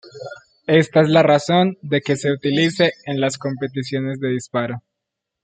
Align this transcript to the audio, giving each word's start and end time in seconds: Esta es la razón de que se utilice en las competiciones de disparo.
Esta 0.65 1.01
es 1.01 1.09
la 1.09 1.21
razón 1.21 1.77
de 1.83 2.01
que 2.01 2.15
se 2.15 2.31
utilice 2.31 2.93
en 3.05 3.21
las 3.21 3.37
competiciones 3.37 4.19
de 4.19 4.29
disparo. 4.29 4.81